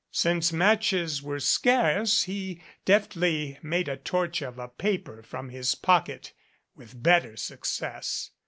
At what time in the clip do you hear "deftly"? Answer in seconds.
2.85-3.59